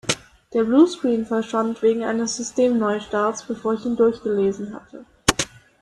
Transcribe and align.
Der 0.55 0.63
Bluescreen 0.63 1.27
verschwand 1.27 1.83
wegen 1.83 2.03
eines 2.03 2.35
Systemneustarts, 2.37 3.43
bevor 3.43 3.75
ich 3.75 3.85
ihn 3.85 3.97
durchgelesen 3.97 4.73
hatte. 4.73 5.05